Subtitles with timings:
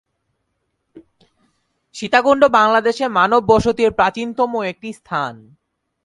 [1.95, 5.33] সীতাকুন্ড বাংলাদেশে মানব বসতির প্রাচীনতম একটি স্থান।